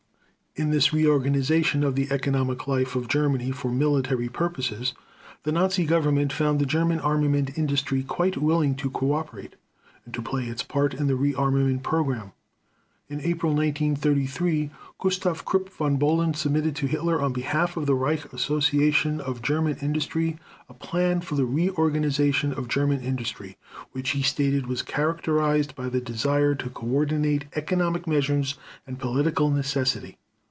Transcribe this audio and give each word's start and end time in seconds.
In 0.53 0.69
this 0.69 0.91
reorganization 0.91 1.81
of 1.81 1.95
the 1.95 2.11
economic 2.11 2.67
life 2.67 2.93
of 2.97 3.07
Germany 3.07 3.51
for 3.51 3.71
military 3.71 4.27
purposes, 4.27 4.93
the 5.43 5.51
Nazi 5.53 5.85
Government 5.85 6.33
found 6.33 6.59
the 6.59 6.65
German 6.65 6.99
armament 6.99 7.57
industry 7.57 8.03
quite 8.03 8.35
willing 8.35 8.75
to 8.75 8.89
cooperate, 8.89 9.55
and 10.03 10.13
to 10.13 10.21
play 10.21 10.43
its 10.47 10.61
part 10.61 10.93
in 10.93 11.07
the 11.07 11.13
rearmament 11.15 11.83
program. 11.83 12.33
In 13.07 13.21
April 13.21 13.53
1933 13.55 14.71
Gustav 14.99 15.45
Krupp 15.45 15.69
von 15.69 15.95
Bohlen 15.97 16.33
submitted 16.33 16.75
to 16.75 16.85
Hitler 16.85 17.21
on 17.21 17.31
behalf 17.31 17.77
of 17.77 17.85
the 17.85 17.95
Reich 17.95 18.25
Association 18.33 19.21
of 19.21 19.41
German 19.41 19.77
Industry 19.77 20.37
a 20.67 20.73
plan 20.73 21.21
for 21.21 21.35
the 21.35 21.45
reorganization 21.45 22.51
of 22.51 22.67
German 22.67 22.99
industry, 22.99 23.57
which 23.93 24.09
he 24.09 24.21
stated 24.21 24.67
was 24.67 24.81
characterized 24.81 25.75
by 25.75 25.87
the 25.87 26.01
desire 26.01 26.55
to 26.55 26.69
coordinate 26.69 27.45
economic 27.55 28.05
measures 28.05 28.57
and 28.85 28.99
political 28.99 29.49
necessity. 29.49 30.17